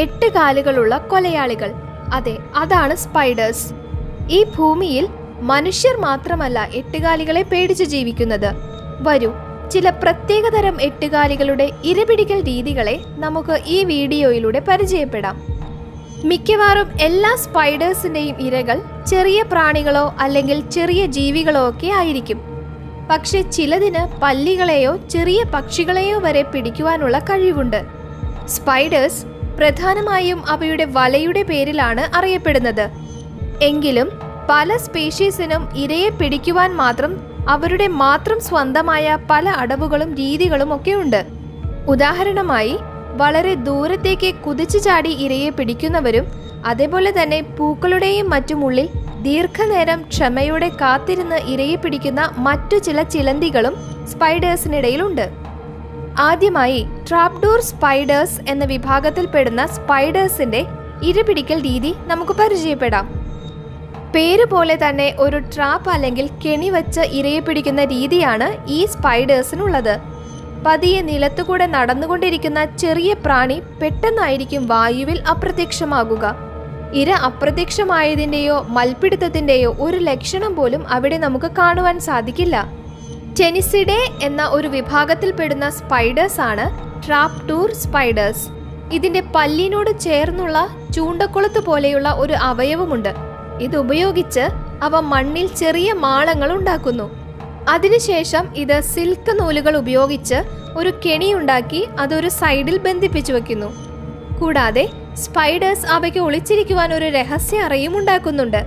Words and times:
എട്ട് 0.00 0.32
കാലുകളുള്ള 0.32 0.98
കൊലയാളികൾ. 0.98 1.72
അതെ 2.12 2.38
അതാണ് 2.56 2.96
സ്പൈഡേഴ്സ്. 2.96 3.72
ഈ 4.30 4.44
ഭൂമിയിൽ 4.44 5.08
മനുഷ്യർ 5.40 5.96
മാത്രമല്ല 5.96 6.68
എട്ടുകാലികളെ 6.74 7.42
പേടിച്ചു 7.42 7.84
ജീവിക്കുന്നത്. 7.84 8.50
വരൂ 9.00 9.32
ചില 9.72 9.90
പ്രത്യേകതരം 9.90 10.82
എട്ടുകാലികളുടെ 10.82 11.70
ഇരപിടിക്കൽ 11.84 12.40
രീതികളെ 12.42 13.00
നമുക്ക് 13.18 13.60
ഈ 13.66 13.84
വീഡിയോയിലൂടെ 13.84 14.62
പരിചയപ്പെടാം. 14.68 15.42
മിക്കവാറും 16.24 16.88
എല്ലാ 17.00 17.36
സ്പൈഡേഴ്സിന്റെയും 17.36 18.36
ഇരകൾ 18.40 18.82
ചെറിയ 19.06 19.42
പ്രാണികളോ 19.42 20.14
അല്ലെങ്കിൽ 20.20 20.70
ചെറിയ 20.70 21.06
ജീവികളോ 21.06 21.68
ഒക്കെ 21.68 21.86
ആയിരിക്കും. 21.86 22.40
പക്ഷെ 23.10 23.42
ചിലതിന് 23.42 24.20
പല്ലികളെയോ 24.22 24.96
ചെറിയ 24.96 25.44
പക്ഷികളെയോ 25.54 26.20
വരെ 26.20 26.42
പിടിക്കുവാനുള്ള 26.42 27.18
കഴിവുണ്ട്. 27.18 27.84
സ്പൈഡേഴ്സ് 28.46 29.39
പ്രധാനമായും 29.60 30.46
അവയുടെ 30.48 30.84
വലയുടെ 30.84 31.42
പേരിലാണ് 31.42 32.16
അറിയപ്പെടുന്നത്. 32.16 32.86
എങ്കിലും 33.62 34.10
പല 34.50 34.76
സ്പീഷീസിനും 34.76 35.62
ഇരയെ 35.74 36.08
പിടിക്കുവാൻ 36.08 36.70
മാത്രം 36.76 37.12
അവരുടെ 37.48 37.86
മാത്രം 37.86 38.40
സ്വന്തമായ 38.40 39.18
പല 39.30 39.48
അടവുകളും 39.48 40.14
രീതികളും 40.14 40.76
ഒക്കെ 40.76 40.94
ഉണ്ട്. 40.94 41.20
ഉദാഹരണമായി 41.88 42.78
വളരെ 43.20 43.54
ദൂരത്തേക്ക് 43.54 44.34
കുതിച്ചു 44.34 44.78
ചാടി 44.78 45.12
ഇരയെ 45.24 45.50
പിടിക്കുന്നവരും 45.50 46.26
അതേപോലെ 46.66 47.10
തന്നെ 47.10 47.40
പൂക്കളുടെയും 47.40 48.30
മറ്റുമുള്ളിൽ 48.30 48.88
ദീർഘനേരം 49.22 50.02
ക്ഷമയോടെ 50.02 50.68
കാത്തിരുന്ന് 50.68 51.38
ഇരയെ 51.52 51.76
പിടിക്കുന്ന 51.76 52.30
മറ്റു 52.36 52.76
ചില 52.76 53.02
ചിലന്തികളും 53.02 53.74
സ്പൈഡേഴ്സിനിടയിലുണ്ട്. 54.08 55.26
ആദ്യമായി 56.18 56.86
ട്രാപ്ഡോർ 57.10 57.60
സ്പൈഡേഴ്സ് 57.60 58.40
എന്ന 58.48 58.64
വിഭാഗത്തിൽപ്പെടുന്ന 58.64 59.66
സ്പൈഡേഴ്സിന്റെ 59.66 60.66
ഇരപിടിക്കൽ 61.02 61.58
രീതി 61.60 61.94
നമുക്ക് 62.06 62.32
പരിചയപ്പെടാം. 62.32 63.06
പേര് 64.14 64.44
പോലെ 64.44 64.78
തന്നെ 64.82 65.16
ഒരു 65.18 65.38
ട്രാപ്പ് 65.54 65.90
അല്ലെങ്കിൽ 65.90 66.26
കെണി 66.44 66.70
വച്ച് 66.70 67.00
ഇരയെ 67.00 67.40
പിടിക്കുന്ന 67.40 67.84
രീതിയാണ് 67.84 68.48
ഈ 68.66 68.86
സ്പൈഡേഴ്സിനുള്ളത്. 68.86 69.94
പതിയെ 70.66 71.00
നിലത്തുകൂടെ 71.00 71.66
നടന്നുകൊണ്ടിരിക്കുന്ന 71.66 72.64
ചെറിയ 72.64 73.14
പ്രാണി 73.14 73.62
പെട്ടെന്നായിരിക്കും 73.80 74.66
വായുവിൽ 74.66 75.22
അപ്രത്യക്ഷമാകുക. 75.32 76.24
ഇര 76.92 77.10
അപ്രത്യക്ഷമായതിന്റെയോ 77.10 78.66
മൽപ്പിടുത്തത്തിന്റെയോ 78.76 79.76
ഒരു 79.80 79.96
ലക്ഷണം 79.96 80.54
പോലും 80.54 80.84
അവിടെ 80.88 81.18
നമുക്ക് 81.18 81.50
കാണുവാൻ 81.58 82.00
സാധിക്കില്ല. 82.00 82.56
ടെനിസിഡെ 83.40 84.00
എന്ന 84.22 84.44
ഒരു 84.58 84.68
വിഭാഗത്തിൽപ്പെടുന്ന 84.68 85.70
സ്പൈഡേഴ്സാണ് 85.70 86.89
ട്രാപ്പ് 87.06 87.48
ടൂർ 87.48 87.72
സ്പൈഡേഴ്സ്. 87.72 88.48
ഇതിന്റെ 88.92 89.22
പല്ലിനോട് 89.34 90.00
ചേർന്നുള്ള 90.00 90.68
ചൂണ്ടക്കുളത്ത് 90.96 91.64
പോലെയുള്ള 91.64 92.12
ഒരു 92.12 92.32
അവയവമുണ്ട്. 92.32 93.14
ഇത് 93.60 93.76
ഉപയോഗിച്ച് 93.76 94.40
അവ 94.82 95.00
മണ്ണിൽ 95.00 95.54
ചെറിയ 95.54 95.92
മാളങ്ങൾ 95.92 96.52
ഉണ്ടാക്കുന്നു. 96.52 97.10
അതിനുശേഷം 97.68 98.48
ഇത് 98.56 98.80
സിൽക്ക് 98.80 99.40
നൂലുകൾ 99.40 99.76
ഉപയോഗിച്ച് 99.76 100.34
ഒരു 100.76 100.92
കെണിയുണ്ടാക്കി 101.06 101.88
അതൊരു 101.98 102.28
സൈഡിൽ 102.28 102.78
ബന്ധിപ്പിച്ചു 102.78 103.32
വെക്കുന്നു. 103.32 103.66
കൂടാതെ 104.40 104.88
സ്പൈഡേഴ്സ് 105.14 105.86
അവയ്ക്ക് 105.86 106.18
ഒളിച്ചിരിക്കുവാൻ 106.18 106.94
ഒരു 106.94 107.04
രഹസ്യ 107.04 107.58
അറയും 107.58 107.98
ഉണ്ടാക്കുന്നുണ്ട്. 107.98 108.64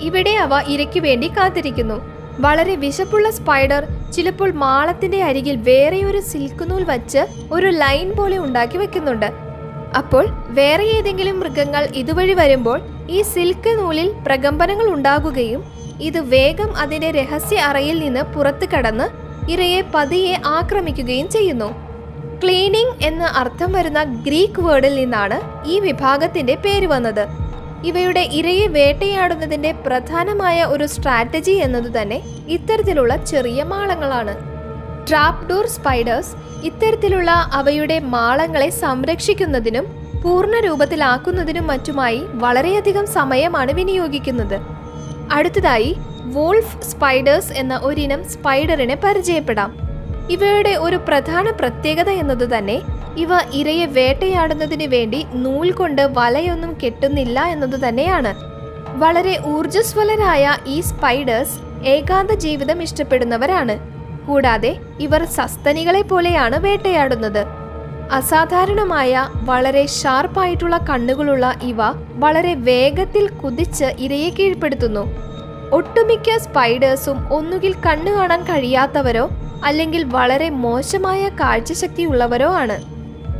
ഇവിടെ 0.00 0.30
അവ 0.30 0.50
ഇരയ്ക്ക് 0.66 1.00
വേണ്ടി 1.00 1.28
കാത്തിരിക്കുന്നു. 1.28 2.11
വളരെ 2.40 2.74
വിശപ്പുള്ള 2.74 3.30
സ്പൈഡർ 3.30 3.86
ചിലപ്പോൾ 4.12 4.50
മാളത്തിന്റെ 4.52 5.22
അരികിൽ 5.22 5.56
വേറെ 5.56 6.04
ഒരു 6.04 6.20
സിൽക്ക് 6.20 6.70
നൂൽ 6.70 6.84
വച്ച് 6.84 7.26
ഒരു 7.52 7.66
ലൈൻ 7.66 8.12
പോലെ 8.16 8.38
ഉണ്ടാക്കി 8.38 8.78
വെക്കുന്നുണ്ട്. 8.78 9.32
അപ്പോൾ 9.96 10.26
വേറെ 10.48 10.84
ഏതെങ്കിലും 10.84 11.40
മൃഗങ്ങൾ 11.40 11.88
ഇതുവഴി 11.94 12.32
വരുമ്പോൾ 12.32 12.80
ഈ 13.10 13.22
സിൽക്ക് 13.22 13.78
നൂലിൽ 13.78 14.12
പ്രകമ്പനങ്ങൾ 14.26 14.86
ഉണ്ടാകുകയും 14.86 15.64
ഇത് 16.00 16.20
വേഗം 16.20 16.76
അതിന്റെ 16.76 17.10
രഹസ്യ 17.10 17.56
അറയിൽ 17.56 17.98
നിന്ന് 17.98 18.20
പുറത്തു 18.20 18.66
കടന്ന് 18.74 19.08
ഇരയെ 19.50 19.80
പതിയെ 19.94 20.34
ആക്രമിക്കുകയും 20.44 21.28
ചെയ്യുന്നു. 21.28 21.70
ക്ലീനിങ് 22.42 23.04
എന്ന് 23.04 23.24
അർത്ഥം 23.24 23.72
വരുന്ന 23.72 24.02
ഗ്രീക്ക് 24.02 24.60
വേർഡിൽ 24.60 24.94
നിന്നാണ് 24.94 25.66
ഈ 25.66 25.78
വിഭാഗത്തിന്റെ 25.78 26.54
പേര് 26.54 26.86
വന്നത്. 26.86 27.24
ഇവയുടെ 27.84 28.20
ഇരയെ 28.20 28.66
വേട്ടയാടുന്നതിന്റെ 28.66 29.72
പ്രധാനമായ 29.72 30.64
ഒരു 30.64 30.86
സ്ട്രാറ്റജി 30.86 31.50
എന്നത് 31.50 32.02
തന്നെ 32.02 32.22
ഇത്തരത്തിലുള്ള 32.48 33.16
ചെറിയ 33.16 33.62
മാളങ്ങളാണ്. 33.62 34.34
ട്രാപ്ഡോർ 35.08 35.66
സ്പൈഡേഴ്സ് 35.66 36.34
ഇത്തരത്തിലുള്ള 36.64 37.30
അവയുടെ 37.30 37.98
മാളങ്ങളെ 37.98 38.70
സംരക്ഷിക്കുന്നതിനും 38.70 39.86
പൂർണ 40.22 40.60
രൂപത്തിലാക്കുന്നതിനും 40.60 41.66
മറ്റുമായി 41.66 42.26
വളരെയധികം 42.34 43.06
സമയമാണ് 43.06 43.72
വിനിയോഗിക്കുന്നത്. 43.72 44.60
അടുത്തതായി 45.32 45.96
വോൾഫ് 46.34 46.82
സ്പൈഡേഴ്സ് 46.82 47.52
എന്ന 47.52 47.80
ഒരിനം 47.82 48.28
സ്പൈഡറിനെ 48.28 48.96
പരിചയപ്പെടാം. 49.04 49.70
ഇവയുടെ 50.30 50.70
ഒരു 50.70 50.96
പ്രധാന 50.96 51.50
പ്രത്യേകത 51.50 52.10
എന്നത് 52.10 52.58
തന്നെ 52.58 52.82
ഇവ 53.16 53.28
ഇരയെ 53.52 53.86
വേട്ടയാടുന്നതിന് 53.86 54.84
വേണ്ടി 54.84 55.26
നൂൽ 55.34 55.70
കൊണ്ട് 55.70 56.02
വലയൊന്നും 56.02 56.76
കെട്ടുന്നില്ല 56.84 57.44
എന്നത് 57.44 57.88
തന്നെയാണ്. 57.88 58.34
വളരെ 58.98 59.38
ഊർജസ്വലരായ 59.46 60.56
ഈ 60.66 60.80
സ്പൈഡേഴ്സ് 60.80 61.86
ഏകാന്ത 61.86 62.30
ജീവിതം 62.30 62.82
ഇഷ്ടപ്പെടുന്നവരാണ്. 62.82 63.78
കൂടാതെ 64.26 64.76
ഇവർ 65.00 65.24
സസ്തനികളെ 65.24 66.02
പോലെയാണ് 66.02 66.56
വേട്ടയാടുന്നത്. 66.56 67.46
അസാധാരണമായ 68.12 69.28
വളരെ 69.34 69.86
ഷാർപ്പായിട്ടുള്ള 69.86 70.78
കണ്ണുകളുള്ള 70.90 71.54
ഇവ 71.62 71.76
വളരെ 72.14 72.54
വേഗത്തിൽ 72.54 73.28
കുതിച്ച് 73.28 73.84
ഇരയെ 73.84 74.30
കീഴ്പ്പെടുത്തുന്നു. 74.30 75.04
ഒട്ടുമിക്ക 75.72 76.36
സ്പൈഡേഴ്സും 76.36 77.34
ഒന്നുകിൽ 77.34 77.74
കണ്ണു 77.86 78.10
കാണാൻ 78.10 78.42
കഴിയാത്തവരോ 78.44 79.30
അല്ലെങ്കിൽ 79.64 80.04
വളരെ 80.04 80.50
മോശമായ 80.50 81.28
കാഴ്ചശക്തി 81.28 82.02
ഉള്ളവരോ 82.02 82.52
ആണ്. 82.52 82.92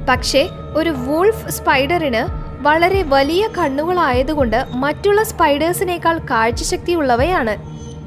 പക്ഷേ 0.08 0.50
ഒരു 0.76 0.90
വൂൾഫ് 0.90 1.50
സ്പൈഡറിന് 1.50 2.22
വളരെ 2.62 3.02
വലിയ 3.02 3.48
കണ്ണുകളായതുകൊണ്ട് 3.58 4.64
മറ്റുള്ള 4.70 5.22
സ്പൈഡേഴ്സിനേക്കാൾ 5.22 6.18
കാഴ്ചശക്തിയുള്ളവയാണ്. 6.18 7.56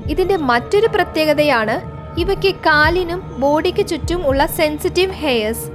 ഇതിന്റെ 0.07 0.37
മറ്റൊരു 0.37 0.87
പ്രത്യേകതയാണ് 0.95 1.75
ഇവയ്ക്ക് 2.19 2.55
കാലിനും 2.55 3.35
ബോഡിക്ക് 3.39 3.87
ചുറ്റും 3.87 4.27
ഉള്ള 4.27 4.45
സെൻസിറ്റീവ് 4.45 5.11
ഹെയർസ്. 5.11 5.65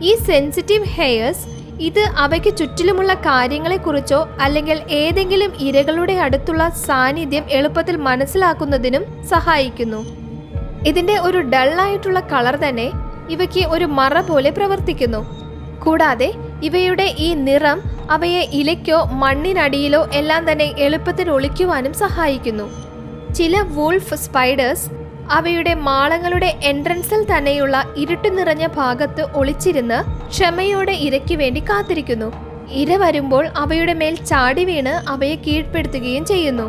ഈ 0.00 0.14
സെൻസിറ്റീവ് 0.14 0.84
ഹെയർസ് 0.84 1.44
ഇത് 1.80 2.00
അവയ്ക്ക് 2.00 2.56
ചുറ്റിലുമുള്ള 2.56 3.14
കാര്യങ്ങളെക്കുറിച്ചോ 3.14 4.28
അല്ലെങ്കിൽ 4.40 4.80
ഏതെങ്കിലും 4.90 5.52
ഇരകളുടെ 5.58 6.12
അടുത്തുള്ള 6.12 6.68
സാന്നിധ്യം 6.68 7.44
എളുപ്പത്തിൽ 7.50 7.96
മനസ്സിലാക്കുന്നതിനും 7.96 9.04
സഹായിക്കുന്നു. 9.28 10.00
ഇതിന്റെ 10.86 11.18
ഒരു 11.18 11.38
ഡള്ളായിട്ടുള്ള 11.38 12.20
കളർ 12.20 12.56
തന്നെ 12.56 12.90
ഇവയ്ക്ക് 13.30 13.64
ഒരു 13.66 13.84
മറ 13.84 14.20
പോലെ 14.20 14.50
പ്രവർത്തിക്കുന്നു. 14.50 15.41
കൂടാതെ 15.84 16.28
ഇവയുടെ 16.68 17.06
ഈ 17.26 17.28
നിറം 17.46 17.78
അവയെ 18.14 18.42
ഇലയ്ക്കോ 18.60 18.98
മണ്ണിനടിയിലോ 19.22 20.00
എല്ലാം 20.18 20.42
തന്നെ 20.50 20.68
എളുപ്പത്തിൽ 20.86 21.28
ഒളിക്കുവാനും 21.30 21.92
സഹായിക്കുന്നു. 22.02 22.66
ചില 23.38 23.54
വൂൾഫ് 23.76 24.18
സ്പൈഡേഴ്സ് 24.24 24.88
അവയുടെ 25.36 25.72
മാളങ്ങളുടെ 25.86 26.50
എൻട്രൻസിൽ 26.70 27.20
തന്നെയുള്ള 27.30 27.76
ഇരുട്ട് 27.96 28.30
നിറഞ്ഞ 28.38 28.64
ഭാഗത്ത് 28.78 29.22
ഒളിച്ചിരുന്ന് 29.40 29.98
ക്ഷമയോടെ 30.32 30.94
ഇരയ്ക്ക് 31.06 31.36
വേണ്ടി 31.42 31.60
കാത്തിരിക്കുന്നു. 31.70 32.28
ഇര 32.82 32.96
വരുമ്പോൾ 33.02 33.44
അവയുടെ 33.62 33.94
മേൽ 34.00 34.14
ചാടി 34.30 34.64
വീണ് 34.64 34.94
അവയെ 35.12 35.36
കീഴ്പ്പെടുത്തുകയും 35.46 36.24
ചെയ്യുന്നു. 36.24 36.66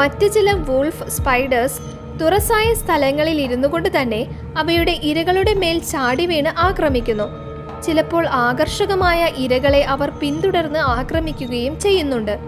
മറ്റു 0.00 0.26
ചില 0.36 0.50
വൂൾഫ് 0.68 1.06
സ്പൈഡേഴ്സ് 1.16 1.80
തുറസായ 2.20 2.66
സ്ഥലങ്ങളിൽ 2.80 3.38
ഇരുന്നു 3.46 3.68
കൊണ്ട് 3.68 3.88
തന്നെ 3.96 4.20
അവയുടെ 4.56 4.94
ഇരകളുടെ 5.10 5.54
മേൽ 5.62 5.78
ചാടി 5.92 6.26
വീണ് 6.26 6.50
ആക്രമിക്കുന്നു. 6.66 7.26
ചിലപ്പോൾ 7.84 8.26
ആകർഷകമായ 8.26 9.30
ഇരകളെ 9.36 9.82
അവർ 9.82 10.10
പിന്തുടർന്ന് 10.10 10.78
ആക്രമിക്കുകയും 10.78 11.80
ചെയ്യുന്നുണ്ട്. 11.80 12.38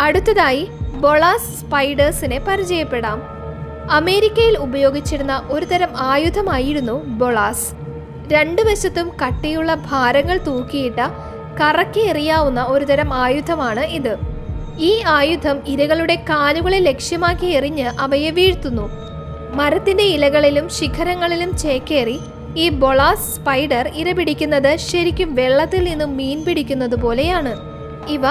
അടുത്തതായി 0.00 0.68
ബൊളാസ് 0.94 1.60
സ്പൈഡേഴ്സിനെ 1.60 2.38
പരിചയപ്പെടാം. 2.38 3.22
അമേരിക്കയിൽ 3.90 4.58
ഉപയോഗിച്ചിരുന്ന 4.58 5.42
ഒരുതരം 5.50 5.88
ആയുധമായിരുന്നു 5.96 7.04
ബൊളാസ്. 7.04 7.74
രണ്ടു 8.32 8.62
വശത്തും 8.62 9.12
കട്ടിയുള്ള 9.24 9.74
ഭാരങ്ങൾ 9.74 10.38
തൂക്കിയിട്ട 10.38 11.00
കറക്കിയെറിയാവുന്ന 11.60 12.66
ഒരുതരം 12.68 13.14
ആയുധമാണ് 13.14 13.80
ഇത്. 13.80 14.16
ഈ 14.78 15.02
ആയുധം 15.06 15.58
ഇരകളുടെ 15.66 16.14
കാലുകളെ 16.14 16.78
ലക്ഷ്യമാക്കി 16.78 17.46
എറിഞ്ഞ് 17.46 17.90
അവയെ 18.00 18.30
വീഴ്ത്തുന്നു. 18.30 18.90
മരത്തിന്റെ 19.54 20.04
ഇലകളിലും 20.04 20.68
ശിഖരങ്ങളിലും 20.68 21.58
ചേക്കേറി 21.58 22.20
ഈ 22.56 22.68
ബൊളാസ് 22.68 23.34
സ്പൈഡർ 23.34 23.88
ഇര 23.88 24.12
പിടിക്കുന്നത് 24.12 24.76
ശരിക്കും 24.76 25.34
വെള്ളത്തിൽ 25.34 25.84
നിന്നും 25.84 26.16
മീൻ 26.16 26.44
പിടിക്കുന്നത് 26.44 26.96
പോലെയാണ്. 26.96 27.52
ഇവ 28.08 28.24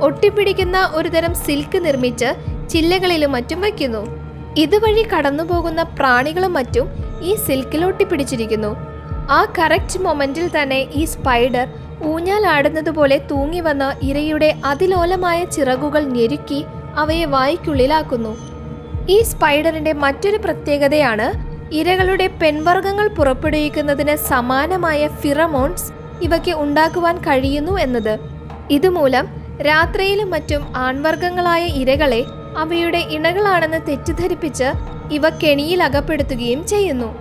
ഒട്ടിപ്പിടിക്കുന്ന 0.00 0.90
ഒരുതരം 0.94 1.34
സിൽക്ക് 1.34 1.86
നിർമ്മിച്ച് 1.86 2.34
ചില്ലകളിലും 2.68 3.32
മറ്റും 3.32 3.60
വയ്ക്കുന്നു. 3.60 4.02
ഇതുവഴി 4.56 5.02
കടന്നുപോകുന്ന 5.02 5.82
പ്രാണികളും 5.82 6.52
മറ്റും 6.52 6.88
ഈ 7.22 7.34
സിൽക്കിൽ 7.34 7.84
ഒട്ടിപ്പിടിച്ചിരിക്കുന്നു 7.84 8.76
ആ 9.30 9.46
കറക്റ്റ് 9.58 9.98
മൊമെന്റിൽ 9.98 10.62
തന്നെ 10.62 10.88
ഈ 10.94 11.04
സ്പൈഡർ 11.04 11.68
ഊഞ്ഞാലാടുന്നതുപോലെ 12.04 13.18
തൂങ്ങി 13.30 13.60
വന്ന 13.60 13.96
ഇരയുടെ 14.02 14.54
അതിലോലമായ 14.64 15.44
ചിറകുകൾ 15.44 16.04
ഞെരുക്കി 16.04 16.64
അവയെ 16.96 17.24
വായ്ക്കുള്ളിലാക്കുന്നു. 17.24 18.36
ഈ 19.10 19.22
സ്പൈഡറിന്റെ 19.22 19.92
മറ്റൊരു 19.92 20.36
പ്രത്യേകതയാണ് 20.36 21.47
ഇരകളുടെ 21.72 22.26
പെൺവർഗങ്ങൾ 22.26 23.08
പുറപ്പെടുവിക്കുന്നതിന് 23.08 24.16
സമാനമായ 24.16 25.08
ഫിറമോൺസ് 25.08 25.88
ഇവയ്ക്ക് 26.22 26.52
ഉണ്ടാക്കുവാൻ 26.52 27.18
കഴിയുന്നു 27.18 27.78
എന്നത്. 27.78 28.18
ഇതുമൂലം 28.70 29.26
രാത്രിയിലും 29.60 30.30
മറ്റും 30.30 30.62
ആൺവർഗങ്ങളായ 30.76 31.64
ഇരകളെ 31.66 32.24
അവയുടെ 32.56 32.98
ഇണകളാണെന്ന് 32.98 33.80
തെറ്റിദ്ധരിപ്പിച്ച് 33.88 34.68
ഇവ 35.12 35.28
കെണിയിൽ 35.28 35.82
അകപ്പെടുത്തുകയും 35.82 36.66
ചെയ്യുന്നു. 36.66 37.14